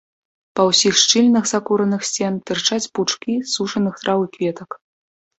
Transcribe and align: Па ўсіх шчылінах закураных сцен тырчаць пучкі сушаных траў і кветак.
Па 0.59 0.63
ўсіх 0.67 0.93
шчылінах 1.01 1.43
закураных 1.49 2.01
сцен 2.11 2.39
тырчаць 2.47 2.87
пучкі 2.99 3.35
сушаных 3.53 3.93
траў 4.05 4.25
і 4.27 4.31
кветак. 4.39 4.69